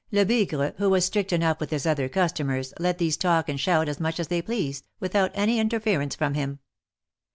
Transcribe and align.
Lebigre, 0.11 0.73
who 0.77 0.89
was 0.89 1.05
strict 1.05 1.31
enough 1.31 1.59
with 1.59 1.69
his 1.69 1.85
other 1.85 2.09
customers, 2.09 2.73
let 2.79 2.97
these 2.97 3.15
talk 3.15 3.47
and 3.47 3.59
shout 3.59 3.87
as 3.87 3.99
much 3.99 4.19
as 4.19 4.29
they 4.29 4.41
pleased, 4.41 4.83
without 4.99 5.29
any 5.35 5.59
interference 5.59 6.15
from 6.15 6.33
him. 6.33 6.57